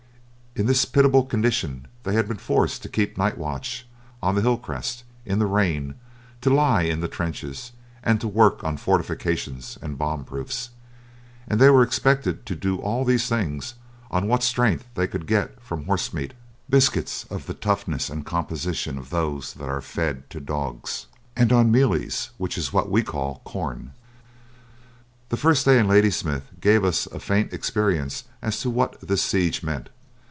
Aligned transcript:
In 0.53 0.65
this 0.67 0.83
pitiable 0.83 1.23
condition 1.23 1.87
they 2.03 2.11
had 2.13 2.27
been 2.27 2.35
forced 2.35 2.81
to 2.83 2.89
keep 2.89 3.17
night 3.17 3.37
watch 3.37 3.87
on 4.21 4.35
the 4.35 4.41
hill 4.41 4.57
crests, 4.57 5.05
in 5.25 5.39
the 5.39 5.45
rain, 5.45 5.95
to 6.41 6.49
lie 6.53 6.81
in 6.81 6.99
the 6.99 7.07
trenches, 7.07 7.71
and 8.03 8.19
to 8.19 8.27
work 8.27 8.61
on 8.61 8.75
fortifications 8.75 9.77
and 9.81 9.97
bomb 9.97 10.25
proofs. 10.25 10.71
And 11.47 11.57
they 11.57 11.69
were 11.69 11.83
expected 11.83 12.45
to 12.47 12.53
do 12.57 12.75
all 12.79 13.01
of 13.03 13.07
these 13.07 13.27
things 13.29 13.75
on 14.11 14.27
what 14.27 14.43
strength 14.43 14.85
they 14.95 15.07
could 15.07 15.25
get 15.25 15.57
from 15.63 15.85
horse 15.85 16.13
meat, 16.13 16.33
biscuits 16.69 17.23
of 17.29 17.45
the 17.45 17.53
toughness 17.53 18.09
and 18.09 18.25
composition 18.25 18.97
of 18.97 19.09
those 19.09 19.53
that 19.53 19.69
are 19.69 19.79
fed 19.79 20.29
to 20.31 20.41
dogs, 20.41 21.07
and 21.33 21.53
on 21.53 21.71
"mealies," 21.71 22.31
which 22.37 22.57
is 22.57 22.73
what 22.73 22.91
we 22.91 23.03
call 23.03 23.39
corn. 23.45 23.93
That 25.29 25.37
first 25.37 25.63
day 25.63 25.79
in 25.79 25.87
Ladysmith 25.87 26.49
gave 26.59 26.83
us 26.83 27.05
a 27.07 27.21
faint 27.21 27.53
experience 27.53 28.25
as 28.41 28.59
to 28.59 28.69
what 28.69 28.99
the 28.99 29.15
siege 29.15 29.63
meant. 29.63 29.87